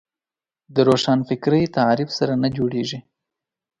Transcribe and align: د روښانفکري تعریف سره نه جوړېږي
د 0.75 0.75
روښانفکري 0.87 1.63
تعریف 1.77 2.09
سره 2.19 2.33
نه 2.43 2.49
جوړېږي 2.57 2.99